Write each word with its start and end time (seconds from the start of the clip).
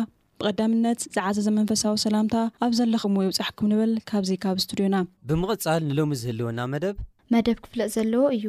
ብቐዳምነት 0.41 1.01
ዝዓዘ 1.15 1.37
ዘመንፈሳዊ 1.47 1.95
ሰላምታ 2.05 2.35
ኣብ 2.65 2.71
ዘለኹም 2.79 3.15
ይብፃሕኩም 3.25 3.67
ንብል 3.71 3.91
ካብዚ 4.09 4.31
ካብ 4.43 4.55
እስቱድዮና 4.61 4.95
ብምቕፃል 5.29 5.81
ንሎሚ 5.91 6.11
ዝህልወና 6.23 6.59
መደብ 6.73 6.97
መደብ 7.35 7.57
ክፍለጥ 7.65 7.89
ዘለዎ 7.97 8.25
እዩ 8.37 8.45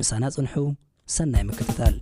ምሳና 0.00 0.24
ጽንሑ 0.36 0.54
ሰናይ 1.16 1.44
ምክትታል 1.52 1.94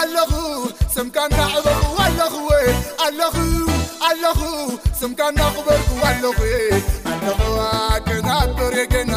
ኣለክ 0.00 0.32
ሰምካና 0.96 1.36
ዕበል 1.58 1.82
ኣለክ 2.04 2.34
ወ 2.48 2.58
ኣለክ 3.06 3.36
ኣለክ 4.08 4.40
ሰምካና 5.00 5.40
ዕበል 5.58 5.82
ኣለኽወ 6.08 6.50
ኣለክ 7.12 8.10
ከና 8.22 8.42
ኣብሬገና 8.42 9.16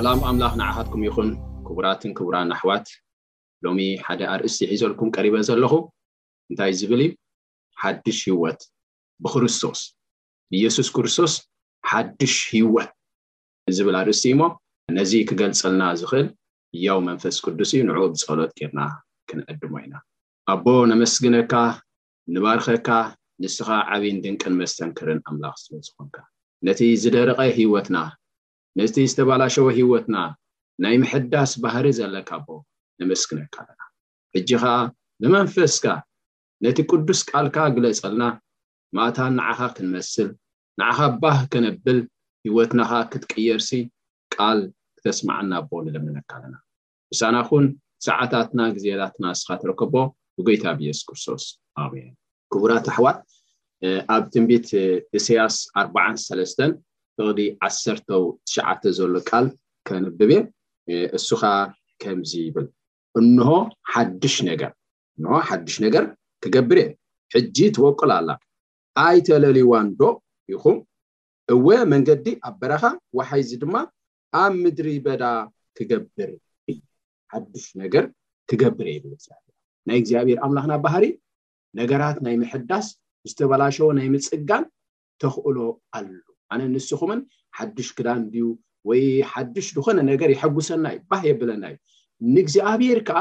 ሰላም 0.00 0.20
ኣምላኽ 0.28 0.52
ንዓኻትኩም 0.58 1.00
ይኹን 1.06 1.28
ክቡራትን 1.66 2.12
ክቡራን 2.18 2.50
ኣሕዋት 2.54 2.86
ሎሚ 3.64 3.80
ሓደ 4.04 4.20
ኣርእስቲ 4.34 4.60
ይሒዘልኩም 4.64 5.08
ቀሪበ 5.16 5.34
ዘለኹ 5.48 5.72
እንታይ 6.50 6.70
ዝብል 6.80 7.00
እዩ 7.06 7.10
ሓድሽ 7.82 8.18
ሂወት 8.28 8.60
ብክርስቶስ 9.24 9.80
ኢየሱስ 10.58 10.88
ክርስቶስ 10.98 11.32
ሓድሽ 11.90 12.34
ሂይወት 12.52 12.92
ዝብል 13.78 13.96
ኣርእስቲ 14.00 14.24
እሞ 14.36 14.40
ነዚ 14.98 15.12
ክገልፀልና 15.30 15.82
ዝኽእል 16.02 16.28
እያው 16.78 17.00
መንፈስ 17.08 17.36
ቅዱስ 17.46 17.72
እዩ 17.74 17.82
ንዕኡ 17.88 18.04
ብፀሎጥ 18.14 18.48
ጌርና 18.60 18.80
ክንቀድሞ 19.32 19.74
ኢና 19.84 19.94
ኣቦ 20.54 20.66
ነመስግነካ 20.92 21.52
ንባርኸካ 22.36 22.88
ንስኻ 23.44 23.68
ዓብይን 23.96 24.22
ድንቅን 24.26 24.56
መስተንክርን 24.62 25.20
ኣምላኽ 25.32 25.54
ዝልዝኮንካ 25.66 26.16
ነቲ 26.68 26.80
ዝደረቐ 27.04 27.40
ሂወትና 27.60 27.98
ነቲ 28.78 28.96
ዝተባላሸቦ 29.10 29.66
ሂወትና 29.78 30.16
ናይ 30.82 30.94
ምሕዳስ 31.02 31.50
ባህሪ 31.62 31.86
ዘለካ 31.98 32.30
ቦ 32.44 32.48
ንመስክነካ 33.00 33.56
ኣለና 33.64 33.82
እጂ 34.38 34.48
ከዓ 34.62 34.72
ንመንፈስካ 35.22 35.84
ነቲ 36.64 36.78
ቅዱስ 36.90 37.20
ቃልካ 37.30 37.56
ግለፀልና 37.76 38.24
ማእታን 38.96 39.32
ንዓኻ 39.38 39.60
ክንመስል 39.76 40.28
ንዓኻ 40.80 40.98
ባህ 41.22 41.38
ከነብል 41.52 41.98
ሂወትናኻ 42.46 42.90
ክትቅየርሲ 43.12 43.70
ቃል 44.34 44.60
ክተስማዐና 44.96 45.52
ቦ 45.68 45.80
ንልምነካ 45.86 46.30
ኣለና 46.38 46.54
ንሳና 47.12 47.36
ኩን 47.48 47.66
ሰዓታትና 48.06 48.60
ግዜታትና 48.76 49.24
ስኻ 49.40 49.48
ትረከቦ 49.62 49.94
ብጎይታ 50.36 50.64
ብ 50.76 50.80
የስ 50.88 51.00
ክርስቶስ 51.08 51.44
ኣእ 51.82 51.90
ክቡራት 52.52 52.86
ኣሕዋት 52.92 53.18
ኣብ 54.14 54.22
ትንቢት 54.34 54.68
እስያስ 55.18 55.54
43 55.82 56.62
ብቅዲ 57.20 57.40
ዓሰተው 57.66 58.22
ትሽዓተ 58.48 58.82
ዘሎ 58.98 59.14
ቃል 59.30 59.46
ከንብብእየ 59.88 60.40
እሱካ 61.16 61.42
ከምዚ 62.02 62.30
ይብል 62.46 62.66
እንሆ 63.20 63.48
ሓድሽ 63.94 64.34
ነገር 64.50 64.70
እን 65.18 65.24
ሓዱሽ 65.48 65.76
ነገር 65.86 66.04
ክገብር 66.42 66.78
እየ 66.82 66.90
ሕጂ 67.34 67.56
ትበቁል 67.76 68.10
ኣላ 68.18 68.30
ኣይተለልዋንዶ 69.04 70.00
ይኹም 70.52 70.78
እወ 71.54 71.66
መንገዲ 71.92 72.26
ኣብ 72.48 72.54
በረኻ 72.60 72.82
ወሓይዚ 73.18 73.50
ድማ 73.62 73.74
ኣብ 74.42 74.52
ምድሪ 74.62 74.88
በዳ 75.06 75.22
ክገብር 75.78 76.30
እ 76.70 76.76
ሓዱሽ 77.34 77.66
ነገር 77.82 78.06
ክገብር 78.52 78.86
እየ 78.92 78.96
ይብል 78.98 79.14
ናይ 79.88 79.98
እግዚኣብሔር 80.02 80.38
ኣምላኽና 80.46 80.72
ባህሪ 80.86 81.04
ነገራት 81.80 82.18
ናይ 82.26 82.36
ምሕዳስ 82.44 82.86
ዝተበላሸዎ 83.28 83.88
ናይ 84.00 84.08
ምፅጋን 84.16 84.64
ተኽእሎ 85.22 85.56
ኣሎ 85.98 86.08
ኣነ 86.54 86.60
ንስኹምን 86.74 87.20
ሓዱሽ 87.58 87.88
ክዳን 87.96 88.18
እድዩ 88.26 88.40
ወይ 88.88 89.02
ሓዱሽ 89.32 89.66
ዝኾነ 89.76 89.98
ነገር 90.10 90.28
ይሐጉሰና 90.34 90.84
እዩ 90.94 91.00
ባህ 91.12 91.22
የብለና 91.28 91.62
እዩ 91.72 91.76
ንእግዚኣብሄር 92.34 92.98
ከዓ 93.08 93.20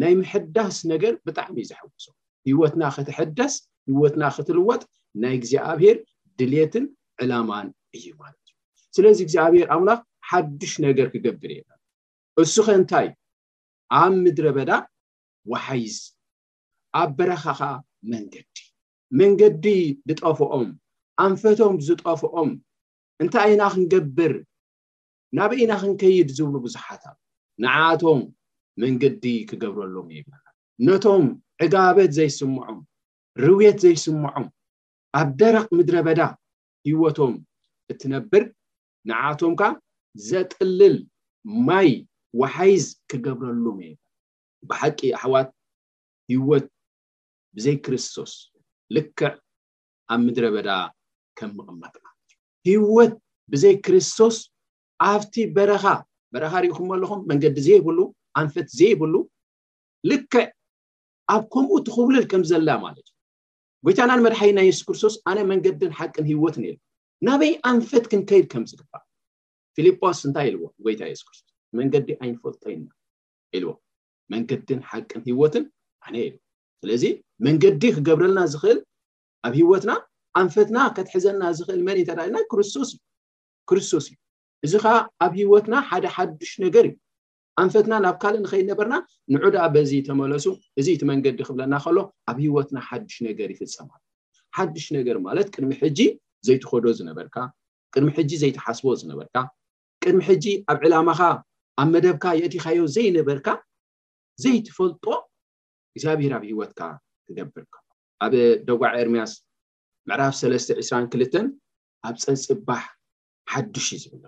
ናይ 0.00 0.12
ምሕዳስ 0.20 0.76
ነገር 0.92 1.12
ብጣዕሚእዩ 1.26 1.66
ዘሐጉሶም 1.72 2.14
ሂወትና 2.48 2.82
ክትሕደስ 2.96 3.54
ሂወትና 3.90 4.22
ክትልወጥ 4.36 4.82
ናይ 5.22 5.34
እግዚኣብሄር 5.38 5.96
ድሌትን 6.40 6.84
ዕላማን 7.24 7.68
እዩ 7.96 8.06
ማለት 8.22 8.42
እዩ 8.46 8.52
ስለዚ 8.98 9.18
እግዚኣብሄር 9.26 9.68
ኣምላኽ 9.76 10.00
ሓዱሽ 10.30 10.72
ነገር 10.86 11.08
ክገብር 11.14 11.50
እየ 11.54 11.62
እሱ 12.42 12.54
ከ 12.66 12.68
እንታይ 12.78 13.08
ኣብ 14.00 14.12
ምድረ 14.24 14.46
በዳ 14.58 14.70
ወሓይዝ 15.50 15.98
ኣብ 17.00 17.10
በረኻኻ 17.18 17.60
መንገዲ 18.12 18.56
መንገዲ 19.20 19.66
ዝጠፍኦም 20.08 20.68
ኣንፈቶም 21.24 21.74
ዝጠፍኦም 21.88 22.48
እንታይ 23.22 23.50
እና 23.56 23.64
ክንገብር 23.72 24.32
ናብ 25.36 25.52
እና 25.64 25.72
ክንከይድ 25.82 26.28
ዝብሉ 26.38 26.54
ብዙሓት 26.64 27.04
ንዓቶም 27.62 28.20
መንግዲ 28.82 29.24
ክገብረሎም 29.50 30.08
እየላ 30.14 30.32
ነቶም 30.86 31.24
ዕጋበት 31.64 32.10
ዘይስምዖም 32.16 32.78
ርውየት 33.44 33.76
ዘይስምዖም 33.84 34.46
ኣብ 35.20 35.28
ደረቅ 35.40 35.66
ምድረ 35.78 35.96
በዳ 36.06 36.20
ሂወቶም 36.88 37.34
እትነብር 37.92 38.44
ንዓቶም 39.08 39.52
ከዓ 39.60 39.70
ዘጥልል 40.30 40.96
ማይ 41.68 41.90
ወሓይዝ 42.40 42.84
ክገብረሎም 43.12 43.78
እየብላ 43.84 44.02
ብሓቂ 44.70 45.00
ኣሕዋት 45.20 45.48
ህወት 46.34 46.66
ብዘይ 47.56 47.76
ክርስቶስ 47.86 48.32
ልክዕ 48.96 49.32
ኣብ 50.12 50.20
ምድረ 50.26 50.44
በዳ 50.56 50.68
ከም 51.38 51.50
ምቕመቅ 51.56 51.94
ሂወት 52.66 53.12
ብዘይ 53.52 53.74
ክርስቶስ 53.86 54.36
ኣብቲ 55.08 55.34
በረኻ 55.56 55.84
በረኻ 56.34 56.52
ሪኡኩምመኣለኩም 56.64 57.20
መንገዲ 57.30 57.56
እዘይብሉ 57.62 57.98
ኣንፈት 58.40 58.68
ዘይብሉ 58.78 59.14
ልክዕ 60.10 60.44
ኣብ 61.34 61.44
ከምኡ 61.52 61.72
ትኽብሉል 61.88 62.24
ከም 62.32 62.42
ዘላ 62.50 62.68
ማለት 62.84 63.06
እዩ 63.10 63.14
ጎይታናን 63.86 64.20
መድሓይናይ 64.26 64.66
የሱስ 64.68 64.84
ክርስቶስ 64.88 65.14
ኣነ 65.30 65.38
መንገድን 65.52 65.92
ሓቅን 65.98 66.26
ሂወትን 66.30 66.64
የል 66.68 66.76
ናበይ 67.26 67.52
ኣንፈት 67.70 68.04
ክንከይድ 68.12 68.46
ከም 68.54 68.64
ዝግባእ 68.70 69.04
ፊልጶስ 69.76 70.20
እንታይ 70.28 70.46
ኢልዎ 70.50 70.64
ጎይታ 70.84 71.02
ሱስ 71.20 71.22
ክስቶስ 71.30 71.48
መንገዲ 71.80 72.08
ኣይንፈልቶዩና 72.24 72.88
ኢልዎ 73.58 73.72
መንገዲን 74.34 74.80
ሓቅን 74.90 75.22
ሂወትን 75.28 75.64
ኣነ 76.06 76.14
ኢ 76.26 76.28
ስለዚ 76.80 77.04
መንገዲ 77.48 77.82
ክገብረልና 77.98 78.40
ዝክእል 78.54 78.78
ኣብ 79.46 79.54
ሂወትና 79.60 79.92
ኣንፈትና 80.40 80.78
ከትሕዘና 80.96 81.42
ዝኽእል 81.58 81.82
መን 81.86 81.98
እታዳልና 82.02 82.38
ክርስቶስ 82.50 82.88
እዩ 82.94 83.00
ክርስቶስ 83.70 84.06
እዩ 84.10 84.16
እዚ 84.66 84.72
ከዓ 84.84 84.94
ኣብ 85.24 85.32
ሂወትና 85.40 85.74
ሓደ 85.90 86.04
ሓዱሽ 86.16 86.50
ነገር 86.64 86.84
እዩ 86.88 86.94
ኣንፈትና 87.62 87.92
ናብ 88.04 88.16
ካልእ 88.22 88.40
ንከይ 88.44 88.62
ነበርና 88.70 88.94
ንዑ 89.34 89.42
ዳኣ 89.54 89.64
በዚ 89.74 89.92
ተመለሱ 90.08 90.46
እዚ 90.80 90.86
እቲመንገዲ 90.96 91.38
ክብለና 91.48 91.74
ከሎ 91.84 91.96
ኣብ 92.30 92.38
ሂወትና 92.44 92.78
ሓዱሽ 92.88 93.16
ነገር 93.28 93.48
ይፍፀማ 93.54 93.88
ሓዱሽ 94.56 94.86
ነገር 94.98 95.16
ማለት 95.26 95.48
ቅድሚ 95.54 95.70
ሕጂ 95.82 96.00
ዘይትከዶ 96.48 96.84
ዝነበርካ 96.98 97.36
ቅድሚ 97.94 98.08
ሕጂ 98.18 98.32
ዘይትሓስቦ 98.42 98.86
ዝነበርካ 99.02 99.36
ቅድሚ 100.02 100.20
ሕጂ 100.30 100.46
ኣብ 100.72 100.80
ዕላማካ 100.88 101.22
ኣብ 101.80 101.88
መደብካ 101.94 102.24
የእቲካዮ 102.40 102.80
ዘይነበርካ 102.96 103.48
ዘይትፈልጦ 104.44 105.04
እግዚኣብሔር 105.96 106.32
ኣብ 106.38 106.44
ሂወትካ 106.52 106.80
ክገብርካ 107.26 107.72
ኣብ 108.24 108.32
ደጓዕ 108.68 108.94
እርምያስ 109.04 109.32
ምዕራፍ 110.08 110.34
ሰለስተ 110.40 110.68
2ራክልተን 110.88 111.46
ኣብ 112.08 112.16
ፀብ 112.24 112.36
ፅባሕ 112.48 112.82
ሓዱሽ 113.52 113.86
እዩ 113.96 114.00
ዝብ 114.12 114.24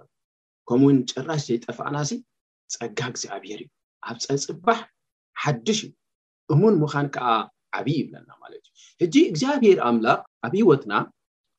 ከምኡውን 0.68 0.96
ጭራሽ 1.10 1.42
ዘይጠፋእና 1.48 1.96
ሲ 2.08 2.12
ፀጋ 2.74 2.98
እግዚኣብሄር 3.12 3.60
እዩ 3.64 3.68
ኣብ 4.10 4.18
ፀብ 4.26 4.40
ፅባሕ 4.48 4.80
ሓድሽ 5.42 5.78
እዩ 5.86 5.92
እሙን 6.54 6.74
ምኻን 6.82 7.06
ከዓ 7.14 7.28
ዓብይ 7.78 7.96
ይብለና 8.00 8.28
ማለት 8.44 8.62
እዩ 8.68 8.88
ሕጂ 9.02 9.14
እግዚኣብሄር 9.32 9.78
ኣምላቕ 9.88 10.20
ኣብ 10.46 10.52
ሂወትና 10.58 10.92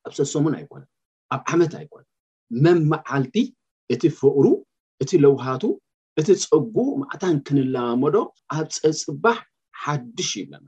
ኣብ 0.06 0.12
ሰሶሙን 0.18 0.54
ኣይኮነን 0.58 0.90
ኣብ 1.36 1.42
ዓመት 1.54 1.72
ኣይኮነን 1.80 2.08
መመዓልቲ 2.66 3.36
እቲ 3.94 4.02
ፍቅሩ 4.20 4.44
እቲ 5.04 5.10
ለውሃቱ 5.24 5.64
እቲ 6.22 6.28
ፀጉኡ 6.50 6.78
ማዕታን 7.04 7.36
ክንለባመዶ 7.48 8.16
ኣብ 8.56 8.66
ፀብ 8.78 8.96
ፅባሕ 9.04 9.38
ሓድሽ 9.84 10.30
ዩይብለና 10.38 10.66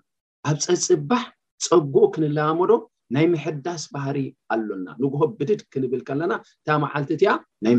ኣብ 0.49 0.57
ፀ 0.67 0.79
ፅባሕ 0.89 1.25
ፀጉኡ 1.67 2.05
ክንለባመዶ 2.17 2.71
ናይ 3.15 3.27
ምሕዳስ 3.33 3.83
ባህሪ 3.95 4.19
ኣሎና 4.55 4.89
ንጉ 5.03 5.15
ብድድ 5.39 5.61
ክንብል 5.73 6.01
ከለና 6.09 6.33
እታ 6.61 6.69
መዓልቲ 6.83 7.11
እትያ 7.17 7.31
ናይ 7.65 7.75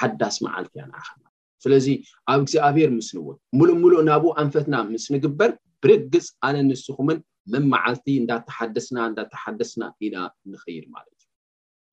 ሓዳስ 0.00 0.34
መዓልቲ 0.44 0.72
እያ 0.78 0.84
ንክ 0.92 1.06
ስለዚ 1.64 1.86
ኣብ 2.32 2.38
እግዚኣብሔር 2.44 2.90
ምስ 2.98 3.08
ንውድ 3.16 3.36
ሙሉእሙሉእ 3.58 4.02
ናብኡ 4.08 4.28
ኣንፈትና 4.42 4.74
ምስ 4.92 5.04
ንግበር 5.14 5.50
ብርግፅ 5.84 6.26
ኣነ 6.46 6.56
ንስኹምን 6.68 7.18
ምንመዓልቲ 7.52 8.06
እንዳተሓደስና 8.22 8.98
እዳተሓደስና 9.10 9.82
ኢና 10.06 10.16
ንኸይድ 10.50 10.84
ማለት 10.96 11.14
እዩ 11.24 11.30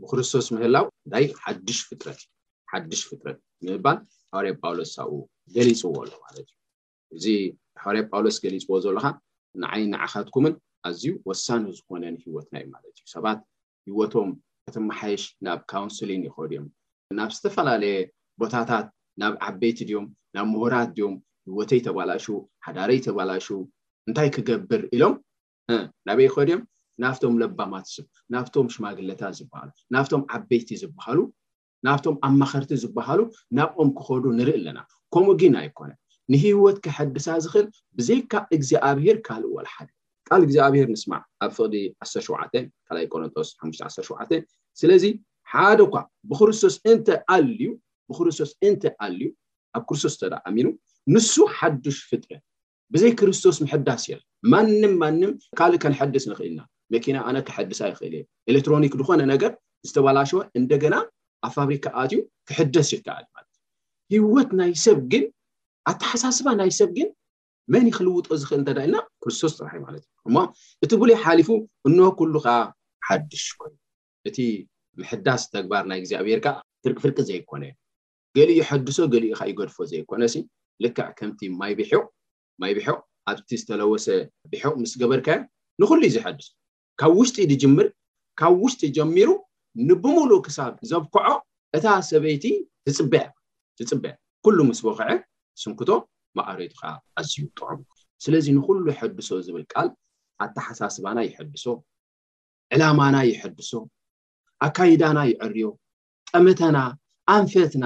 ብክርስቶስ 0.02 0.47
ምህላው 0.55 0.87
ናይ 1.14 1.25
ሓፍትሓድሽ 1.45 3.00
ፍረት 3.11 3.38
ምምባል 3.67 3.99
ካር 4.33 4.47
ጳውሎስ 4.62 4.95
ብ 5.12 5.19
ገሊፅዎ 5.57 5.90
ኣሎ 6.02 6.11
ማለት 6.25 6.49
እዩ 6.49 7.17
እዚ 7.19 7.25
ሕር 7.83 7.97
ጳውሎስ 8.11 8.37
ገሊፅዎ 8.45 8.75
ዘሎካ 8.85 9.07
ንዓይ 9.62 9.83
ንዓኸትኩምን 9.93 10.55
ኣዝዩ 10.88 11.05
ወሳኒ 11.28 11.62
ዝኮነኒ 11.78 12.17
ሂወትና 12.25 12.55
ዩ 12.64 12.67
ማለት 12.75 12.93
እዩ 12.99 13.02
ሰባት 13.14 13.38
ሂወቶም 13.88 14.31
ቶ 14.75 14.78
መሓይሽ 14.90 15.23
ናብ 15.47 15.61
ካውንስሊን 15.73 16.23
ይኽድእዮም 16.28 16.67
ናብ 17.19 17.31
ዝተፈላለየ 17.37 17.95
ቦታታት 18.40 18.87
ናብ 19.21 19.33
ዓበይቲ 19.49 19.78
ድዮም 19.88 20.07
ናብ 20.37 20.47
ምሁራት 20.55 20.90
ድዮም 20.97 21.14
ሂወተይ 21.52 21.81
ተባላሹ 21.87 22.25
ሓዳረይ 22.67 23.00
ተባላሹ 23.07 23.47
እንታይ 24.09 24.28
ክገብር 24.35 24.83
ኢሎም 24.97 25.14
ናበይ 26.09 26.28
ኸድዮም 26.35 26.62
ናብቶም 27.02 27.35
ለባማት 27.43 27.88
ናብቶም 28.35 28.69
ሽማግለታት 28.75 29.35
ዝበሃሉ 29.38 29.69
ናብቶም 29.97 30.23
ዓበይቲ 30.37 30.69
ዝበሃሉ 30.83 31.19
ናብቶም 31.87 32.17
ኣማኸርቲ 32.26 32.71
ዝበሃሉ 32.85 33.21
ናብኦም 33.57 33.90
ክኸዱ 33.99 34.25
ንርኢ 34.38 34.52
ኣለና 34.61 34.78
ከምኡ 35.15 35.35
ግና 35.41 35.57
ይኮነ 35.67 35.91
ንሂወት 36.33 36.77
ከሐድሳ 36.85 37.27
ዝኽእል 37.45 37.67
ብዘይካ 37.99 38.33
እግዚኣብሄር 38.57 39.17
ካልእ 39.27 39.53
ወላ 39.57 39.67
ሓደ 39.77 39.88
ካል 40.29 40.41
እግዚኣብሄር 40.47 40.87
ንስማዕ 40.95 41.23
ኣብ 41.45 41.50
ፍቅዲ 41.59 41.75
1ሸ 42.07 42.15
2 42.27 43.05
ቆረንቶስ 43.12 43.49
ሓ1ሸ 43.61 44.35
ስለዚ 44.81 45.05
ሓደ 45.53 45.81
ኳ 45.93 46.05
ብክርስቶስ 46.31 46.75
እን 46.93 46.99
ኣልዩ 47.37 47.62
ብክርስቶስ 48.11 48.50
እንተ 48.69 48.83
ኣልዩ 49.05 49.25
ኣብ 49.77 49.83
ክርስቶስ 49.88 50.15
ተዳ 50.21 50.35
ኣሚኑ 50.49 50.67
ንሱ 51.15 51.35
ሓዱሽ 51.59 51.99
ፍጥር 52.11 52.38
ብዘይ 52.93 53.12
ክርስቶስ 53.21 53.57
ምሕዳስ 53.65 54.03
የር 54.11 54.21
ማንም 54.53 54.93
ማንም 55.03 55.33
ካልእ 55.59 55.81
ከንሐድስ 55.83 56.25
ንኽእልና 56.31 56.61
መኪና 56.95 57.17
ኣነ 57.29 57.37
ክሐድሳ 57.49 57.81
ይክእል 57.91 58.15
እዩ 58.19 58.23
ኤሌትሮኒክ 58.50 58.93
ዝኾነ 59.00 59.23
ነገር 59.33 59.53
ዝተባላሸ 59.88 60.31
እንደገና 60.61 60.95
ኣብ 61.47 61.53
ፋብሪካኣትእዩ 61.57 62.21
ክሕደስ 62.49 62.88
ይከኣልማለት 62.97 63.48
ሂወት 64.15 64.50
ናይ 64.59 64.73
ሰብ 64.85 64.99
ግን 65.12 65.25
ኣተሓሳስባ 65.91 66.49
ናይ 66.61 66.71
ሰብ 66.79 66.91
ግን 66.99 67.09
መን 67.73 67.87
ይክልውጥ 67.88 68.27
ዝኽእል 68.41 68.61
እተዳ 68.65 68.79
ኢልና 68.87 68.97
ክርስቶስ 69.23 69.53
ፅራሕ 69.59 69.75
ማለት 69.87 70.03
እዩ 70.07 70.23
እማ 70.29 70.37
እቲ 70.85 70.91
ብሉይ 71.00 71.17
ሓሊፉ 71.25 71.49
እን 71.88 71.97
ኩሉ 72.19 72.35
ከዓ 72.45 72.55
ሓዱሽ 73.09 73.45
ኮ 73.61 73.69
እቲ 74.29 74.37
ምሕዳስ 75.00 75.43
ተግባር 75.57 75.83
ናይ 75.91 75.99
እግዚኣብሔርከ 76.03 76.47
ፍርቂፍርቂ 76.87 77.19
ዘይኮነ 77.31 77.62
እዩ 77.71 77.75
ገሊእ 78.37 78.62
ሐድሶ 78.69 78.99
ገሊእ 79.12 79.35
ካ 79.38 79.43
ይገድፎ 79.50 79.77
ዘይኮነ 79.93 80.23
ሲ 80.33 80.37
ልካዕ 80.85 81.09
ከምቲ 81.19 81.41
ማይ 81.61 81.73
ቢ 81.79 81.83
ማይ 82.62 82.73
ቢ 82.79 82.81
ኣብቲ 83.31 83.50
ዝተለወሰ 83.61 84.07
ብሕ 84.50 84.62
ምስ 84.83 84.93
ገበርካዮ 85.03 85.38
ንኩሉይ 85.83 86.11
ዝሐድሶ 86.15 86.49
ካብ 87.00 87.11
ውሽጢ 87.21 87.37
ዝጅምር 87.50 87.87
ካብ 88.41 88.53
ውሽጢ 88.65 88.83
ጀሚሩ 88.97 89.29
ንብምሉእ 89.88 90.41
ክሳብ 90.47 90.73
ዘብክዖ 90.91 91.27
እታ 91.77 91.87
ሰበይቲ 92.11 92.45
ዝፅበዕ 92.95 93.25
ዝፅበዕ 93.78 94.12
ኩሉ 94.44 94.58
ምስቦ 94.68 94.87
ክዐ 94.99 95.11
ስንክቶ 95.62 95.90
መዕሬቱ 96.38 96.73
ከዓ 96.80 96.90
ኣዝዩ 97.20 97.38
ጥዖሙ 97.58 97.78
ስለዚ 98.25 98.47
ንኩሉ 98.56 98.85
ሐድሶ 98.99 99.30
ዝብል 99.47 99.64
ቃል 99.73 99.88
ኣተሓሳስባና 100.44 101.18
ይሕድሶ 101.28 101.64
ዕላማና 102.75 103.16
ይሕድሶ 103.30 103.70
ኣካይዳና 104.66 105.18
ይዕርዮ 105.30 105.66
ጠመተና 106.30 106.76
ኣንፈትና 107.35 107.85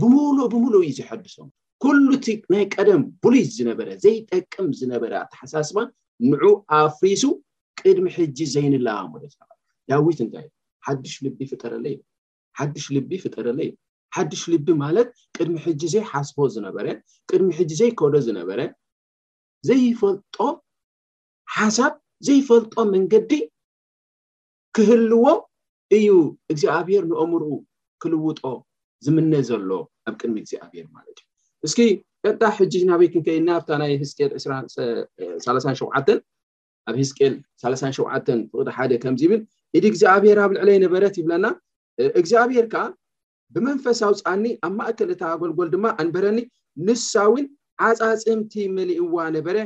ብምሉእ 0.00 0.48
ብሙሉእ 0.52 0.84
እዩ 0.88 0.94
ዝሐድሶም 0.98 1.48
ኩሉ 1.82 2.06
እቲ 2.18 2.26
ናይ 2.52 2.64
ቀደም 2.74 3.02
ቡሉስ 3.22 3.48
ዝነበረ 3.58 3.88
ዘይጠቅም 4.04 4.68
ዝነበረ 4.80 5.12
ኣተሓሳስባን 5.24 5.88
ንዑ 6.30 6.44
ኣፍሪሱ 6.80 7.24
ቅድሚ 7.80 8.06
ሕጂ 8.18 8.38
ዘይንለባመዶ 8.54 9.24
ዳዊት 9.90 10.20
እንታይ 10.24 10.44
ዩ 10.46 10.50
ሓዱሽ 10.86 11.14
ልቢ 11.26 11.38
ፍጠረለ 11.52 11.84
እዩ 11.94 11.98
ሓዱሽ 12.60 12.86
ልቢ 12.96 13.10
ይፍጠረለ 13.18 13.58
እዩ 13.66 13.70
ሓዱሽ 14.16 14.42
ልቢ 14.52 14.68
ማለት 14.84 15.08
ቅድሚ 15.36 15.54
ሕጂ 15.66 15.80
ዘይሓስቦ 15.94 16.38
ዝነበረ 16.54 16.86
ቅድሚ 17.30 17.48
ሕጂ 17.58 17.70
ዘይከዶ 17.80 18.14
ዝነበረ 18.26 18.60
ዘይፈልጦ 19.68 20.36
ሓሳብ 21.56 21.92
ዘይፈልጦ 22.26 22.74
መንገዲ 22.94 23.32
ክህልዎ 24.76 25.24
እዩ 25.96 26.08
እግዚኣብሄር 26.52 27.04
ንኦምርኡ 27.10 27.46
ክልውጦ 28.02 28.40
ዝምነ 29.04 29.32
ዘሎ 29.48 29.70
ኣብ 30.08 30.14
ቅድሚ 30.20 30.36
እግዚኣብሄር 30.44 30.86
ማለት 30.96 31.18
እዩ 31.22 31.68
እስኪ 31.68 31.80
ጣ 32.40 32.50
ሕጅናቤይትንከይና 32.58 33.48
ብታ 33.60 33.70
ናይ 33.82 33.92
ህዝል 34.02 34.30
23ሸዓን 34.32 35.78
ኣብ 36.00 36.96
ህዝቅል 37.00 37.34
3ሸዓን 37.62 38.40
ፍቅ 38.52 38.68
ሓደ 38.76 38.90
ከምዚ 39.04 39.22
ብል 39.30 39.40
እዲ 39.78 39.84
እግዚኣብሄር 39.92 40.38
ኣብ 40.44 40.50
ልዕለ 40.56 40.68
ኣይነበረት 40.76 41.14
ይብለና 41.20 41.46
እግዚኣብሄር 42.20 42.66
ከዓ 42.72 42.84
ብመንፈሳዊ 43.54 44.14
ፃኒ 44.26 44.44
ኣብ 44.66 44.72
ማእከል 44.78 45.10
እታ 45.14 45.22
ገልጎል 45.42 45.68
ድማ 45.74 45.84
ኣንበረኒ 46.02 46.38
ንሳእውን 46.86 47.44
ዓፃፅምቲ 47.86 48.52
መሊእዋ 48.76 49.14
ነበረ 49.36 49.56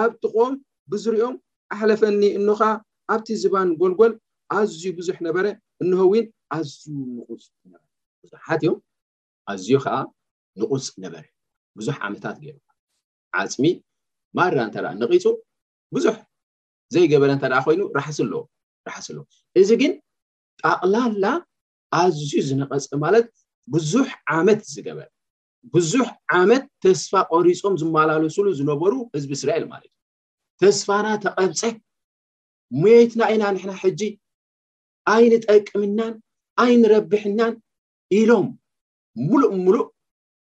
ኣብ 0.00 0.10
ጥቆም 0.22 0.54
ብዝሪኦም 0.92 1.34
ኣሓለፈኒ 1.74 2.22
እንከዓ 2.38 2.68
ኣብቲ 3.14 3.28
ዝባን 3.42 3.68
ጎልጎል 3.80 4.12
ኣዝዩ 4.56 4.84
ብዙሕ 4.98 5.16
ነበረ 5.26 5.46
እንሆውን 5.82 6.26
ኣዝዩ 6.56 6.82
ንቁፅ 7.16 7.42
ነበር 7.72 7.82
ብዙሓት 8.24 8.60
እዮም 8.64 8.76
ኣዝዩ 9.52 9.70
ከዓ 9.84 9.96
ንቁፅ 10.60 10.86
ነበረ 11.04 11.24
ብዙሕ 11.78 11.96
ዓመታት 12.08 12.36
ገይሩ 12.44 12.56
ዓፅሚ 13.40 13.64
ማራ 14.38 14.54
እተ 14.70 14.76
ንቂፁ 15.02 15.24
ብዙሕ 15.96 16.16
ዘይገበረ 16.94 17.30
እተኣ 17.38 17.54
ኮይኑ 17.66 17.82
ራሕስ 17.98 18.18
ኣለ 18.24 18.32
ራሕስ 18.90 19.06
ኣለዎ 19.10 19.24
እዚ 19.60 19.68
ግን 19.82 19.92
ጣቅላላ 20.62 21.24
ኣዝዩ 21.96 22.32
ዝነቐፅ 22.48 22.88
ማለት 23.04 23.26
ብዙሕ 23.74 24.08
ዓመት 24.38 24.60
ዝገበር 24.74 25.08
ብዙሕ 25.74 26.06
ዓመት 26.40 26.64
ተስፋ 26.84 27.12
ቆሪፆም 27.32 27.74
ዝመላለሱሉ 27.80 28.46
ዝነበሩ 28.58 28.92
ህዝቢ 29.14 29.30
እስራኤል 29.38 29.64
ማለት 29.72 29.90
እዩ 29.90 29.94
ተስፋና 30.62 31.06
ተቐብፀ 31.24 31.62
ሙየትና 32.82 33.20
እይና 33.32 33.42
ንሕና 33.54 33.72
ሕጂ 33.82 34.00
ኣይንጠቅምናን 35.14 36.14
ኣይንረብሕናን 36.64 37.54
ኢሎም 38.18 38.46
ሙሉእ 39.28 39.52
ሙሉእ 39.64 39.86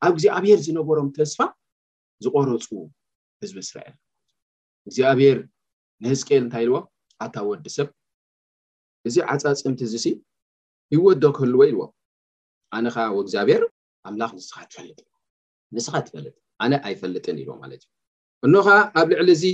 ኣብ 0.06 0.12
እግዚኣብሄር 0.14 0.58
ዝነበሮም 0.66 1.08
ተስፋ 1.18 1.38
ዝቆረፁ 2.24 2.68
ህዝቢ 3.42 3.56
እስራኤል 3.66 3.96
እግዚኣብሄር 4.88 5.38
ንህዝቅል 6.02 6.40
እንታይ 6.44 6.64
ኢልዎ 6.66 6.76
ኣታ 7.24 7.34
ወዲ 7.50 7.64
ሰብ 7.76 7.88
እዚ 9.08 9.16
ዓፃፅምቲ 9.34 9.80
እዚ 9.88 9.94
ሲ 10.04 10.06
ሂወት 10.94 11.18
ዶ 11.22 11.26
ክህልዎ 11.36 11.60
ኢልዎ 11.68 11.82
ኣነኻ 12.76 12.96
ወእግዚኣብሄር 13.16 13.62
ኣምላኽ 14.08 14.30
ንስ 14.38 14.46
ትፈልጥንስኻ 14.50 15.94
ትፈልጥ 16.06 16.34
ኣነ 16.62 16.72
ኣይፈልጥን 16.86 17.36
ኢልዎ 17.42 17.52
ማለት 17.62 17.82
እዩ 17.86 18.44
እኖኸዓ 18.46 18.78
ኣብ 18.98 19.08
ልዕሊ 19.12 19.28
እዚ 19.36 19.44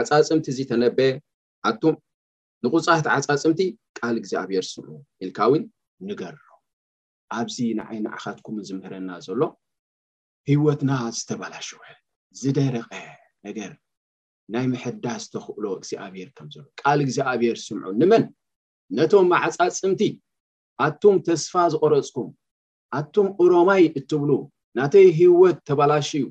ዓፃፅምቲ 0.00 0.44
እዚ 0.52 0.58
ተነብአ 0.70 1.06
ኣቱም 1.68 1.94
ንቁፃት 2.64 3.06
ዓፃፅምቲ 3.14 3.60
ቃል 3.98 4.14
እግዚኣብሔር 4.20 4.64
ስምዑ 4.72 4.92
ኢልካ 5.24 5.38
ውን 5.52 5.62
ንገርዑ 6.08 6.46
ኣብዚ 7.36 7.56
ንዓይናዓኻትኩም 7.78 8.56
ዝምህረና 8.68 9.10
ዘሎ 9.26 9.40
ሂወትና 10.50 10.90
ዝተባላሽወ 11.16 11.80
ዝደረቐ 12.42 12.92
ነገር 13.48 13.72
ናይ 14.54 14.64
ምሕዳስ 14.72 15.22
ዝተኽእሎ 15.26 15.64
እግዚኣብሔር 15.78 16.28
ከምዘሎ 16.36 16.64
ቃል 16.80 16.98
እግዚኣብሄር 17.06 17.56
ስምዑ 17.66 17.86
ንመን 18.00 18.24
ነቶም 18.96 19.28
ኣዓፃፅምቲ 19.40 20.00
ኣቱም 20.84 21.16
ተስፋ 21.26 21.52
ዝቆረፅኩም 21.72 22.28
ኣቱም 23.00 23.28
ኦሮማይ 23.42 23.82
እትብሉ 23.98 24.30
ናተይ 24.78 25.06
ሂወት 25.18 25.58
ተባላሽ 25.68 26.08
ዩ 26.20 26.24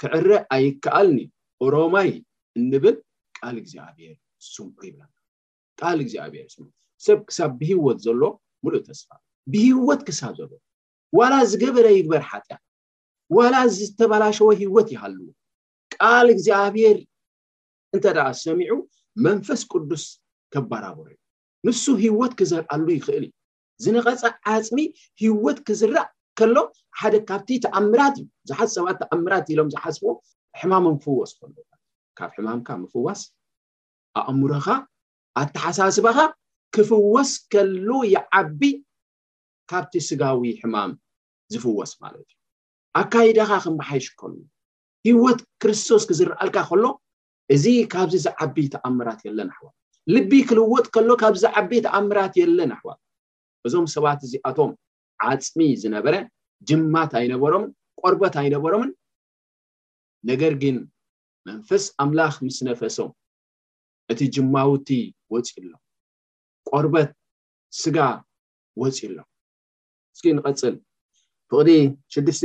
ክዕረዕ 0.00 0.40
ኣይከኣልኒ 0.56 1.18
ኦሮማይ 1.64 2.10
እንብል 2.60 2.96
ቃል 3.36 3.54
እግዚኣብሄር 3.62 4.14
ስምዑ 4.52 4.72
ይብላ 4.88 5.00
ቃል 5.80 5.98
እግዚኣብሔር 6.04 6.46
ስሙዑ 6.54 6.68
ሰብ 7.06 7.18
ክሳብ 7.28 7.50
ብሂወት 7.60 7.98
ዘሎ 8.06 8.22
ሙሉእ 8.64 8.82
ተስፋ 8.88 9.08
ብሂወት 9.52 10.00
ክሳብ 10.08 10.34
ዘሎ 10.40 10.52
ዋላ 11.18 11.34
ዝገበረ 11.50 11.86
ይግበር 11.98 12.22
ሓጢያ 12.30 12.56
ዋላ 13.36 13.54
ዝተባላሸዎ 13.76 14.48
ሂወት 14.60 14.88
ይሃልዉ 14.94 15.26
ቃል 15.94 16.26
እግዚኣብሄር 16.34 16.98
እንተደኣ 17.96 18.26
ሰሚዑ 18.44 18.72
መንፈስ 19.26 19.60
ቅዱስ 19.72 20.04
ከባራበሩ 20.52 21.06
እዩ 21.14 21.18
ንሱ 21.66 21.82
ሂይወት 22.02 22.32
ክዘርኣሉ 22.38 22.86
ይኽእል 22.98 23.24
እዩ 23.26 23.30
ዝነቐፀ 23.84 24.22
ዓፅሚ 24.56 24.78
ሂወት 25.22 25.58
ክዝራእ 25.68 26.08
ከሎ 26.38 26.56
ሓደ 27.00 27.14
ካብቲ 27.28 27.48
ተኣምራት 27.64 28.14
እዩ 28.20 28.24
ብዛሓት 28.44 28.70
ሰባት 28.76 28.96
ተኣምራት 29.02 29.46
ኢሎም 29.52 29.68
ዝሓስቦ 29.74 30.04
ሕማሞም 30.60 30.96
ክፍወስ 31.02 31.32
ሎ 31.42 31.56
ካብ 32.18 32.30
ሕማምካ 32.36 32.68
ምፍዋስ 32.82 33.20
ኣእምሮካ 34.20 34.66
ኣተሓሳስባኻ 35.40 36.18
ክፍወስ 36.74 37.30
ከሎ 37.52 37.88
ይዓቢ 38.14 38.60
ካብቲ 39.70 39.92
ስጋዊ 40.08 40.42
ሕማም 40.60 40.92
ዝፍወስ 41.52 41.92
ማለት 42.04 42.26
እዩ 42.32 42.38
ኣካይዳካ 43.00 43.52
ክምበሓይሽ 43.64 44.06
ከሉ 44.20 44.34
ሂወት 45.08 45.38
ክርስቶስ 45.62 46.02
ክዝረአልካ 46.08 46.56
ከሎ 46.70 46.84
እዚ 47.54 47.64
ካብዚ 47.92 48.14
ዝዓቢ 48.26 48.56
ተኣምራት 48.74 49.20
የለና 49.26 49.48
ኣሕዋ 49.54 49.68
ልቢ 50.14 50.32
ክልወጥ 50.48 50.86
ከሎ 50.94 51.08
ካብ 51.22 51.34
ዝዓቢ 51.42 51.70
ተኣምራት 51.86 52.34
የለና 52.42 52.72
ኣሕዋ 52.76 52.90
እዞም 53.66 53.86
ሰባት 53.94 54.20
እዚኣቶም 54.26 54.70
ዓፅሚ 55.30 55.58
ዝነበረ 55.82 56.14
ጅማት 56.68 57.12
ኣይነበሮምን 57.20 57.70
ቆርበት 58.00 58.34
ኣይነበሮምን 58.42 58.90
ነገር 60.30 60.52
ግን 60.62 60.76
መንፈስ 61.48 61.84
ኣምላኽ 62.04 62.34
ምስ 62.46 62.58
ነፈሶም 62.68 63.10
እቲ 64.12 64.20
ጅማውቲ 64.34 64.88
ወፂ 65.34 65.48
ኣሎ 65.62 65.74
ቆርበት 66.70 67.10
ስጋ 67.82 67.98
ወፂ 68.82 68.96
ኣሎ 69.10 69.18
እስኪ 70.14 70.26
ንቐፅል 70.38 70.74
ፍቅሪ 71.50 71.68
6ዱስተ 72.16 72.44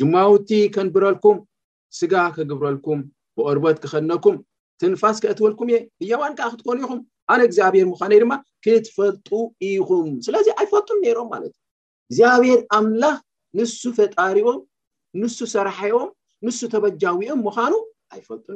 ጅማውቲ 0.00 0.50
ከንብረልኩም 0.74 1.36
ስጋ 1.98 2.14
ከግብረልኩም 2.36 3.00
ብቆርበት 3.36 3.76
ክኸነኩም 3.82 4.36
ትንፋስ 4.80 5.16
ከእትበልኩም 5.22 5.68
እየ 5.72 5.78
እያዋን 6.04 6.32
ከዓ 6.38 6.46
ክትኮኑ 6.52 6.78
ኢኹም 6.84 7.00
ኣነ 7.32 7.40
እግዚኣብሔር 7.48 7.86
ምዃነይ 7.92 8.18
ድማ 8.22 8.32
ክትፈልጡ 8.64 9.28
ኢኹም 9.70 10.08
ስለዚ 10.26 10.46
ኣይፈልጡን 10.60 10.98
ነይሮም 11.04 11.28
ማለት 11.34 11.52
እዩ 11.52 12.10
እግዚኣብሔር 12.10 12.60
ኣምላኽ 12.78 13.18
ንሱ 13.58 13.80
ፈጣሪቦም 13.98 14.58
ንሱ 15.20 15.38
ሰራሕቦም 15.54 16.10
ንሱ 16.46 16.58
ተበጃዊኦም 16.74 17.40
ምዃኑ 17.46 17.74
ኣይፈልጡ 18.14 18.46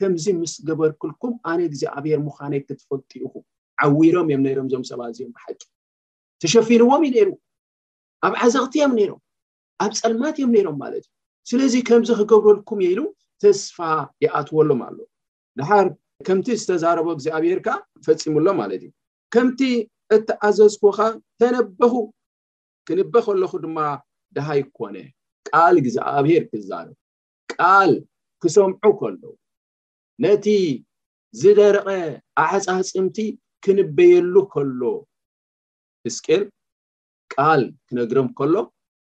ከምዚ 0.00 0.26
ምስ 0.40 0.52
ገበርክልኩም 0.68 1.32
ኣነ 1.50 1.58
እግዚኣብሔር 1.70 2.20
ምዃነይ 2.28 2.60
ክትፈልጡ 2.66 3.10
ኢኹም 3.24 3.44
ዓዊሮም 3.84 4.26
እዮም 4.30 4.42
ነሮም 4.46 4.66
ዞም 4.72 4.84
ሰባ 4.90 5.00
እዚዮም 5.12 5.32
ሓጭ 5.42 5.60
ተሸፊንዎም 6.42 7.02
እዩ 7.08 7.12
ነይሩ 7.16 7.28
ኣብ 8.26 8.34
ዓዘቅቲእዮም 8.46 8.92
ነይሮም 9.00 9.20
ኣብ 9.84 9.92
ፀልማት 10.02 10.36
እዮም 10.40 10.52
ነይሮም 10.56 10.76
ማለት 10.84 11.04
እዩ 11.06 11.12
ስለዚ 11.50 11.74
ከምዚ 11.88 12.10
ክገብረልኩም 12.20 12.80
እየኢሉ 12.84 13.00
ተስፋ 13.42 13.76
ይኣትወሉም 14.24 14.80
ኣሎ 14.88 14.98
ድር 15.58 15.88
ከምቲ 16.26 16.46
ዝተዛረቦ 16.60 17.06
እግዚኣብሄርካ 17.16 17.68
ፈፂሙሎ 18.06 18.46
ማለት 18.60 18.80
እዩ 18.86 18.90
ከምቲ 19.34 19.60
እቲኣዘዝኮካ 20.16 20.98
ተነበኹ 21.40 21.94
ክንበ 22.88 23.14
ከለኩ 23.26 23.52
ድማ 23.64 23.76
ድሃይ 24.36 24.60
ኮነ 24.76 24.94
ቃል 25.48 25.74
እግዚኣብሄር 25.82 26.42
ክዛርቡ 26.50 26.94
ቃል 27.54 27.92
ክሰምዑ 28.42 28.84
ከሎ 29.00 29.22
ነቲ 30.24 30.46
ዝደረቐ 31.40 31.88
ኣዕፃፅምቲ 32.44 33.16
ክንበየሉ 33.64 34.34
ከሎ 34.52 34.80
እስቅር 36.08 36.42
ቃል 37.34 37.62
ክነግረም 37.88 38.28
ከሎ 38.38 38.54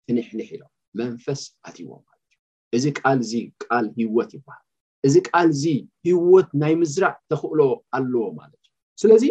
ፍንሕኒሕ 0.06 0.48
ኢሎም 0.56 0.72
መንፈስ 1.00 1.40
ኣትዎም 1.68 2.00
ማለትእዩ 2.06 2.44
እዚ 2.78 2.84
ቃል 3.00 3.16
እዚ 3.26 3.32
ቃል 3.64 3.84
ህወት 3.98 4.30
ይበሃል 4.36 4.63
እዚ 5.06 5.14
ቃል 5.30 5.48
ዚ 5.62 5.72
ሂወት 6.08 6.48
ናይ 6.60 6.74
ምዝራዕ 6.82 7.14
ተኽእሎ 7.30 7.60
ኣለዎ 7.96 8.22
ማለት 8.40 8.60
እዩ 8.66 8.74
ስለዚ 9.02 9.24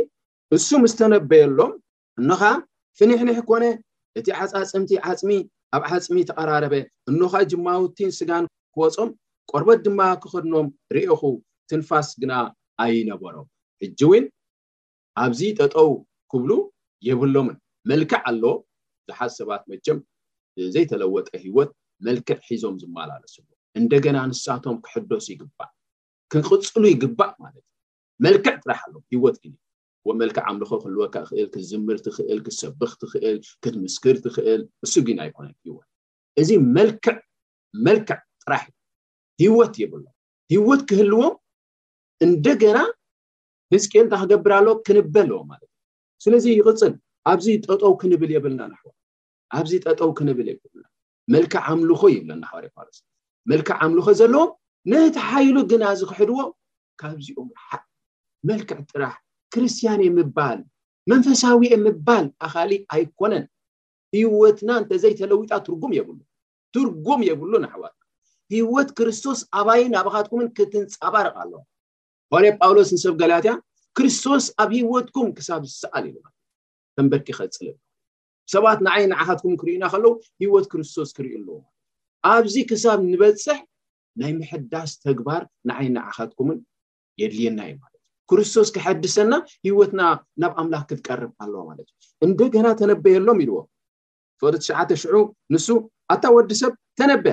እሱ 0.55 0.67
ምስተነበየሎም 0.83 1.71
እንኸዓ 2.21 2.43
ፍንሕኒሕ 2.99 3.37
ኮነ 3.49 3.63
እቲ 4.19 4.27
ዓፃፀምቲ 4.43 4.91
ዓፅሚ 5.11 5.31
ኣብ 5.75 5.83
ዓፅሚ 5.97 6.17
ተቀራረበ 6.29 6.73
እንካ 7.11 7.33
ጅማውቲን 7.51 8.11
ስጋን 8.19 8.45
ክበፆም 8.75 9.09
ቆርበት 9.51 9.79
ድማ 9.85 9.99
ክኸድኖም 10.23 10.67
ርኢኹ 10.97 11.21
ትንፋስ 11.71 12.09
ግና 12.21 12.33
ኣይነበሮም 12.85 13.47
ሕጂ 13.83 13.99
እውን 14.07 14.25
ኣብዚ 15.23 15.41
ጠጠው 15.59 15.89
ክብሉ 16.33 16.51
የብሎምን 17.07 17.57
መልክዕ 17.91 18.21
ኣለ 18.29 18.43
ዝሓዝ 19.07 19.31
ሰባት 19.39 19.63
መቸም 19.73 19.97
ዘይተለወጠ 20.75 21.27
ሂወት 21.45 21.71
መልክዕ 22.07 22.37
ሒዞም 22.51 22.75
ዝመላለሰዎ 22.83 23.43
እንደገና 23.79 24.17
ንሳቶም 24.31 24.75
ክሕደሱ 24.85 25.25
ይግባእ 25.33 25.69
ክንቅፅሉ 26.31 26.83
ይግባእ 26.93 27.31
ማለትዩ 27.43 27.69
መልክዕ 28.25 28.55
ጥራሕ 28.63 28.79
ኣለዎ 28.87 28.99
ሂወት 29.13 29.37
ግን 29.43 29.53
ወመልክዕ 30.07 30.43
ኣምልኮ 30.51 30.71
ክልወካ 30.83 31.15
ክእል 31.27 31.47
ክትዝምር 31.53 31.97
ትክእል 32.07 32.39
ክሰብኽ 32.45 32.91
ትክእል 33.03 33.37
ክትምስክር 33.63 34.15
ትክእል 34.25 34.61
ንሱ 34.85 34.93
ግና 35.07 35.19
ኣይኮነ 35.25 35.47
እዚ 36.41 36.49
መልክዕ 36.77 37.17
መልክዕ 37.87 38.17
ጥራሕዩ 38.43 38.73
ሂወት 39.43 39.73
ይብሎ 39.83 40.05
ሂወት 40.53 40.81
ክህልዎም 40.89 41.35
እንደገና 42.25 42.77
ህዝቅል 43.73 44.05
ተክገብርኣሎዎ 44.13 44.73
ክንበለዎ 44.87 45.39
ማለት 45.51 45.69
እ 45.73 46.25
ስለዚ 46.25 46.45
ይቅፅል 46.57 46.93
ኣብዚ 47.31 47.47
ጠጠው 47.65 47.93
ክንብል 48.01 48.29
የብልና 48.35 48.61
ናኣሕዋ 48.71 48.91
ኣብዚ 49.59 49.71
ጠጠው 49.87 50.09
ክንብል 50.19 50.47
የብልና 50.51 50.83
መልክዕ 51.35 51.61
ኣምልኮ 51.71 52.01
ይብለና 52.15 52.43
ሕበሬ 52.53 52.87
መልክዕ 53.51 53.75
ኣምልኸ 53.83 54.07
ዘለዎ 54.19 54.43
ነቲ 54.91 55.15
ሓይሉ 55.29 55.55
ግና 55.71 55.83
ዝክሕድዎ 55.99 56.39
ካብዚኦም 57.01 57.49
ርሓቅ 57.59 57.81
መልክዕ 58.49 58.79
ጥራሕ 58.91 59.15
ክርስትያንየ 59.53 60.09
ምባል 60.17 60.59
መንፈሳዊየ 61.11 61.73
ምባል 61.85 62.25
ኣኻሊ 62.45 62.71
ኣይኮነን 62.93 63.45
ሂወትና 64.17 64.69
እንተዘይተለዊጣ 64.81 65.51
ትርጉም 65.65 65.91
የብሉ 65.97 66.19
ትርጉም 66.75 67.21
የብሉ 67.29 67.51
ኣሕዋት 67.67 67.95
ሂወት 68.53 68.89
ክርስቶስ 68.97 69.39
ኣባይን 69.59 69.91
ናባኻትኩምን 69.95 70.47
ክትንፃባርቕ 70.57 71.35
ኣለዎ 71.43 71.61
ኮር 72.33 72.43
ጳውሎስ 72.61 72.89
ንሰብ 72.95 73.13
ጋላትያ 73.21 73.53
ክርስቶስ 73.97 74.45
ኣብ 74.63 74.69
ሂወትኩም 74.79 75.27
ክሳብ 75.37 75.61
ዝሰኣል 75.71 76.05
ኢልዋ 76.09 76.23
ከምበቂ 76.95 77.27
ከፅል 77.39 77.67
ሰባት 78.53 78.79
ንዓይ 78.85 79.03
ንዓኻትኩም 79.11 79.53
ክርዩና 79.61 79.83
ከለው 79.95 80.13
ሂወት 80.41 80.65
ክርስቶስ 80.71 81.09
ክርኢ 81.17 81.29
ኣልዎ 81.39 81.55
ኣብዚ 82.31 82.55
ክሳብ 82.69 82.99
ንበፅሕ 83.11 83.59
ናይ 84.19 84.31
ምሕዳስ 84.39 84.91
ተግባር 85.05 85.41
ንዓይነዓኸትኩምን 85.69 86.57
የድልየና 87.21 87.59
እዩ 87.67 87.73
ማለት 87.81 87.91
እዩ 88.01 88.11
ክርስቶስ 88.29 88.67
ክሐድሰና 88.75 89.33
ሂወትና 89.67 90.01
ናብ 90.41 90.53
ኣምላኽ 90.61 90.83
ክትቀርብ 90.89 91.31
ኣለዎ 91.43 91.61
ማለት 91.69 91.87
እዩ 91.95 91.97
እንደገና 92.27 92.67
ተነበየሎም 92.81 93.39
ኢልዎ 93.45 93.57
ፍቅሪ 94.41 94.53
ትሽዓተ 94.63 94.89
ሽዑ 95.01 95.17
ንሱ 95.53 95.67
ኣታ 96.15 96.23
ወዲሰብ 96.37 96.73
ተነበ 97.01 97.25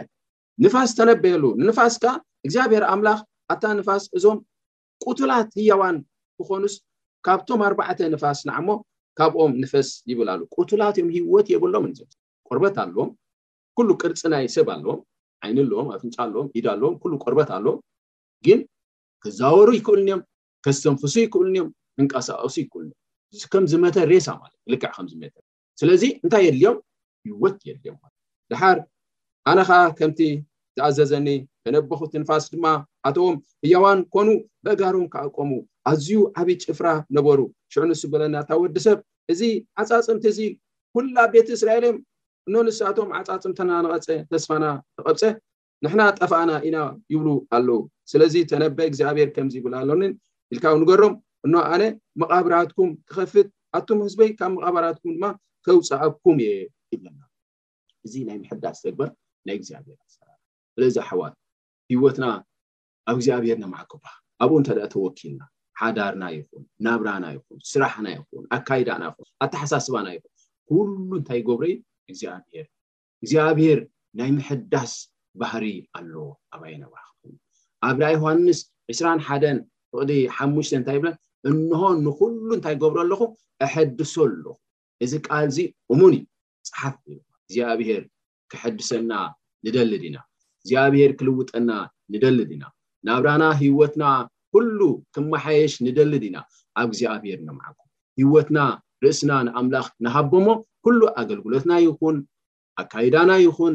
ንፋስ 0.64 0.90
ተነበየሉ 1.00 1.44
ንንፋስ 1.62 1.94
ከዓ 2.04 2.12
እግዚኣብሔር 2.46 2.84
ኣምላኽ 2.92 3.20
ኣታ 3.54 3.64
ንፋስ 3.78 4.04
እዞም 4.18 4.38
ቁትላት 5.04 5.50
ህያዋን 5.60 5.96
ክኮኑስ 6.38 6.74
ካብቶም 7.26 7.62
ኣርባዕተ 7.68 7.98
ንፋስ 8.14 8.40
ንዓሞ 8.48 8.68
ካብኦም 9.20 9.54
ንፈስ 9.62 9.88
ይብል 10.10 10.28
ኣሉ 10.34 10.42
ቁትላት 10.56 10.96
እዮም 11.00 11.10
ሂወት 11.16 11.46
የብሎም 11.54 11.84
ቆርበት 12.50 12.76
ኣለዎም 12.84 13.10
ኩሉ 13.76 13.88
ቅርፂ 14.02 14.20
ናይ 14.32 14.44
ሰብ 14.54 14.68
ኣለዎም 14.74 15.00
ዓይኒ 15.44 15.56
ኣለዎም 15.64 15.88
ኣፍንጫ 15.96 16.16
ኣለም 16.26 16.46
ኢድ 16.58 16.66
ኣለዎም 16.72 16.94
ኩሉ 17.02 17.12
ቆርበት 17.24 17.50
ኣለዎም 17.56 17.78
ግን 18.46 18.60
ክዛወሩ 19.24 19.68
ይክእልኒዮም 19.78 20.20
ከስተንፍሱ 20.64 21.14
ይክእልኒዮም 21.24 21.68
እንቀሳቀሱ 22.00 22.54
ይክእልዮም 22.64 22.98
እከምዝመተ 23.46 23.96
ሬሳ 24.12 24.28
ማለትም 24.42 25.44
ስለዚ 25.80 26.02
እንታይ 26.24 26.42
የድልዮም 26.48 26.78
ይወት 27.28 27.58
የድልዮምለት 27.68 28.14
ድሓር 28.52 28.78
ኣነኻ 29.50 29.70
ከምቲ 29.98 30.20
ዝኣዘዘኒ 30.78 31.28
ተነበኩ 31.64 32.00
ትንፋስ 32.12 32.44
ድማ 32.52 32.66
ኣተዎም 33.08 33.36
ህያዋን 33.64 34.00
ኮኑ 34.14 34.28
ብእጋሮም 34.64 35.06
ክኣቆሙ 35.12 35.50
ኣዝዩ 35.90 36.20
ዓብይ 36.40 36.56
ጭፍራ 36.64 36.86
ነበሩ 37.16 37.40
ሽዑንስዝበለና 37.72 38.36
ታ 38.48 38.58
ወዲሰብ 38.62 38.98
እዚ 39.32 39.40
ዓፃፅምቲ 39.82 40.24
እዙ 40.32 40.38
ኩላ 40.94 41.16
ቤት 41.32 41.48
እስራኤልእዮም 41.56 41.98
እኖ 42.48 42.54
ንስኣቶም 42.66 43.08
ዓፃፅምተና 43.20 43.70
ንቐፀ 43.84 44.06
ተስፋና 44.32 44.64
ንቐብፀ 44.98 45.22
ንሕና 45.84 46.02
ጠፋኣና 46.20 46.50
ኢና 46.68 46.78
ይብሉ 47.12 47.28
ኣለው 47.56 47.80
ስለዚ 48.12 48.34
ተነበ 48.52 48.78
እግዚኣብሄር 48.90 49.28
ከምዚ 49.36 49.54
ይብል 49.60 49.74
ኣሎኒ 49.80 50.02
ኢልካ 50.52 50.64
ንገሮም 50.82 51.14
እኖ 51.46 51.54
ኣነ 51.72 51.82
መቃብራትኩም 52.20 52.90
ክከፍጥ 53.08 53.46
ኣቶም 53.78 53.98
ህዝበይ 54.06 54.30
ካብ 54.38 54.50
መቃበራትኩም 54.56 55.12
ድማ 55.18 55.24
ከውፃኣኩም 55.66 56.36
እየ 56.44 56.52
ኢለና 56.94 57.20
እዚ 58.06 58.14
ናይ 58.28 58.36
ምሕዳስ 58.42 58.78
ተግበር 58.84 59.10
ናይ 59.46 59.54
እግዚኣብሄርስለዚ 59.60 60.96
ኣሓዋ 61.04 61.22
ሂወትና 61.92 62.26
ኣብ 63.10 63.16
እግዚኣብሄር 63.20 63.58
ማዓጎ 63.74 63.92
ኣብኡ 64.42 64.52
እንታደተወኪልና 64.60 65.42
ሓዳርና 65.80 66.24
ይኹን 66.36 66.64
ናብራና 66.86 67.24
ይኹን 67.36 67.58
ስራሕና 67.72 68.06
ይኹን 68.16 68.44
ኣካዳና 68.56 69.02
ኣተሓሳስባና 69.44 70.08
ኹን 70.70 70.88
ሉ 71.10 71.12
እንታይ 71.20 71.40
ገብረእዩ 71.48 71.76
እግዚኣብሄር 72.10 72.66
እግዚኣብሄር 73.22 73.78
ናይ 74.18 74.30
ምሕዳስ 74.36 74.92
ባህሪ 75.40 75.64
ኣለ 75.98 76.12
ኣባኣይና 76.54 76.84
ባ 76.92 76.96
ኣብ 77.88 77.96
ዳይ 78.02 78.14
ዮሃንስ 78.20 78.58
2ስራሓደን 78.92 79.58
ፍቅዲ 79.92 80.10
ሓሙሽተ 80.36 80.72
እንታይ 80.78 80.96
ይብለን 80.98 81.14
እንሆ 81.50 81.82
ንኩሉ 82.06 82.48
እንታይ 82.56 82.74
ይገብሮ 82.76 82.98
ኣለኩ 83.04 83.20
ኣሐድሶ 83.66 84.14
ኣለኹ 84.26 84.50
እዚ 85.04 85.12
ቃል 85.26 85.46
እዚ 85.52 85.58
እሙን 85.92 86.14
ፅሓፍ 86.68 86.96
እግዚኣብሄር 87.44 88.02
ክሐድሰና 88.52 89.12
ንደልድኢና 89.66 90.16
እግዚኣብሄር 90.62 91.10
ክልውጠና 91.20 91.70
ንደልድ 92.12 92.50
ና 92.62 92.72
ናብራና 93.08 93.44
ሂወትና 93.60 94.04
ኩሉ 94.54 94.78
ክመሓየሽ 95.14 95.74
ንደልድና 95.86 96.36
ኣብ 96.80 96.88
እግዚኣብሄር 96.90 97.38
ነምዓኩም 97.48 97.88
ሂወትና 98.20 98.58
ርእስና 99.04 99.30
ንኣምላኽ 99.46 99.86
ንሃቦሞ 100.04 100.46
ኩሉ 100.84 101.00
ኣገልግሎትና 101.20 101.72
ይኹን 101.86 102.16
ኣካይዳና 102.80 103.30
ይኹን 103.46 103.74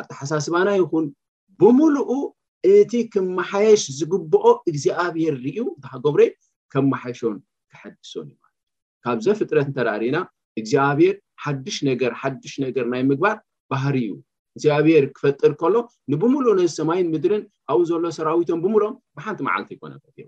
ኣተሓሳስባና 0.00 0.68
ይኹን 0.80 1.06
ብምሉኡ 1.60 2.10
እቲ 2.72 2.92
ክመሓየሽ 3.12 3.82
ዝግብኦ 3.98 4.46
እግዚኣብሄር 4.70 5.34
ርእዩ 5.44 5.58
ሃጎብረ 5.92 6.20
ከም 6.72 6.84
መሓየሾን 6.92 7.36
ክሓድሶን 7.72 8.26
እዩ 8.30 8.34
ማለት 8.42 8.56
እዩ 8.62 8.90
ካብዘ 9.04 9.26
ፍጥረት 9.40 9.68
እንተዳርእና 9.70 10.16
እግዚኣብሄር 10.60 11.14
ሓድሽ 11.44 11.76
ነገር 11.90 12.12
ሓድሽ 12.22 12.54
ነገር 12.66 12.84
ናይ 12.94 13.02
ምግባር 13.10 13.36
ባህሪ 13.72 13.94
እዩ 14.06 14.12
እግዚኣብሔር 14.56 15.04
ክፈጥር 15.16 15.52
ከሎ 15.62 15.74
ንብምሉእ 16.12 16.54
ነ 16.58 16.66
ሰማይን 16.78 17.10
ምድርን 17.14 17.42
ኣኡ 17.72 17.78
ዘሎ 17.90 18.04
ሰራዊቶም 18.18 18.62
ብምሉኦም 18.66 18.96
ብሓንቲ 19.16 19.40
መዓልቲ 19.48 19.70
ይኮነት 19.76 20.02
ዎ 20.04 20.26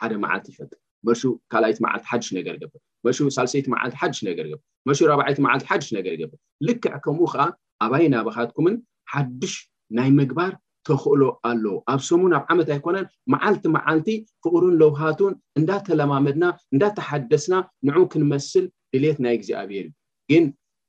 ሓደ 0.00 0.12
መዓልቲ 0.26 0.46
ይፈጥ 0.54 0.72
መሹ 1.08 1.22
ካልኣይቲ 1.52 1.78
መዓልቲ 1.86 2.04
ሓዱሽ 2.12 2.28
ነገር 2.38 2.54
ገብር 2.62 2.80
መሹ 3.06 3.18
ሳልሰይቲ 3.36 3.66
መዓልቲ 3.74 3.94
ሓዱሽ 4.02 4.18
ነገር 4.28 4.46
ገብር 4.50 4.62
መሹ 4.88 4.98
4ይቲ 5.18 5.38
መዓልቲ 5.46 5.64
ሓዱሽ 5.70 5.88
ነገር 5.98 6.14
ገብር 6.20 6.38
ልክዕ 6.68 6.92
ከምኡ 7.04 7.24
ከዓ 7.32 7.42
ኣባይ 7.84 8.04
ናባሃትኩምን 8.14 8.76
ሓዱሽ 9.12 9.54
ናይ 9.98 10.10
ምግባር 10.18 10.52
ተኽእሎ 10.86 11.22
ኣለው 11.48 11.76
ኣብ 11.92 12.00
ሰሙን 12.08 12.32
ኣብ 12.38 12.44
ዓመት 12.52 12.68
ኣይኮነን 12.74 13.06
መዓልቲ 13.34 13.64
መዓልቲ 13.76 14.08
ፍቅሩን 14.44 14.74
ለውሃቱን 14.82 15.34
እንዳተለማመድና 15.58 16.44
እንዳተሓደስና 16.74 17.54
ንዑ 17.88 17.96
ክንመስል 18.14 18.64
ድሌት 18.94 19.18
ናይ 19.26 19.34
እግዚኣብሔር 19.38 19.86
እዩ 19.90 19.98
ግን 20.32 20.44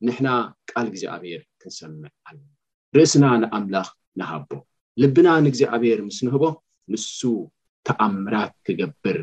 ንሕና 0.08 0.30
ቃል 0.72 0.88
እግዚኣብሔር 0.94 1.42
ክንሰምዕ 1.62 2.10
ኣለና 2.28 2.50
ርእስና 2.98 3.26
ንኣምላኽ 3.44 3.88
ንሃቦ 4.22 4.52
ልብና 5.04 5.28
ንእግዚኣብሔር 5.46 6.02
ምስ 6.10 6.20
ንህቦ 6.26 6.44
ንሱ 6.94 7.20
ተኣምራት 7.88 8.54
ክገብር 8.66 9.18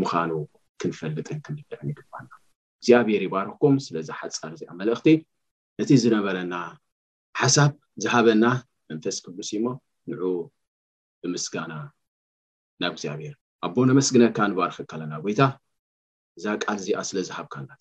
ምኑ 0.00 0.32
ክንፈልጥን 0.80 1.38
ክልደዕ 1.44 1.80
ይግባልና 1.92 2.32
እግዚኣብሔር 2.80 3.22
ይባርኽኩም 3.26 3.74
ስለዚ 3.86 4.06
ሓፃር 4.18 4.52
እዚኣ 4.56 4.70
መልእኽቲ 4.80 5.06
ነቲ 5.78 5.90
ዝነበረና 6.02 6.54
ሓሳብ 7.40 7.70
ዝሃበና 8.02 8.44
መንፈስ 8.90 9.16
ቅዱስ 9.24 9.48
ሞ 9.64 9.66
ንዑ 10.10 10.22
ብምስጋና 11.22 11.72
ናብ 12.82 12.92
እግዚኣብሔር 12.96 13.34
ኣቦ 13.66 13.76
ነመስግነካ 13.90 14.38
ንባርክ 14.50 14.78
ካለና 14.90 15.12
ቦይታ 15.24 15.40
እዛ 16.38 16.44
ቃል 16.64 16.76
እዚኣ 16.82 16.98
ስለዝሃብካናት 17.10 17.80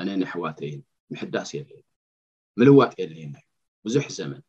ኣነ 0.00 0.08
ንኣሕዋትይን 0.20 0.80
ምሕዳስ 1.12 1.50
የድለየና 1.56 1.86
ምልዋጥ 2.60 2.92
የድለየና 3.02 3.36
እዩ 3.42 3.46
ብዙሕ 3.88 4.06
ዘመን 4.18 4.42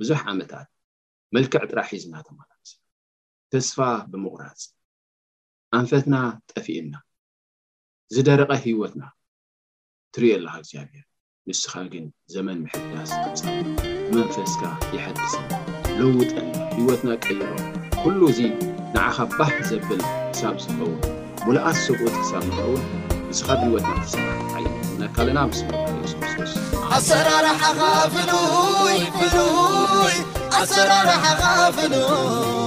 ብዙሕ 0.00 0.20
ዓመታት 0.32 0.68
መልክዕ 1.36 1.62
ጥራሒዝ 1.70 2.02
እናተማ 2.08 2.38
ተስፋ 3.52 3.76
ብምቁራፅ 4.10 4.60
ኣንፈትና 5.76 6.16
ጠፊእና 6.50 6.94
ዝደረቐ 8.14 8.52
ሂይወትና 8.64 9.02
ትርዮ 10.16 10.30
ኣለካ 10.36 10.54
እግዚኣብሔር 10.60 11.04
ንስኻ 11.48 11.72
ግን 11.92 12.04
ዘመን 12.34 12.58
ምሕጋስ 12.64 13.10
ክፅ 13.24 13.42
መንፈስካ 14.16 14.62
ይሐድሰ 14.94 15.34
ለውጠን 15.98 16.46
ሂይወትና 16.76 17.08
ቀይቦ 17.24 17.42
ኩሉ 18.02 18.20
እዙ 18.32 18.40
ንዓኻ 18.94 19.16
ባህ 19.38 19.50
ዘብል 19.70 20.00
ሕሳብ 20.30 20.56
ዝኸውን 20.64 20.98
ሙላኣት 21.46 21.78
ሰብት 21.86 22.16
ሳብ 22.30 22.42
ንኸውን 22.50 22.84
ንስኻ 23.30 23.48
ብህወትና 23.60 24.06
ሳ 24.12 24.16
ዓየና 24.60 25.02
ካልእና 25.16 25.40
ምስ 25.50 25.60
ራ 30.88 32.66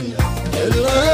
ل 0.00 1.13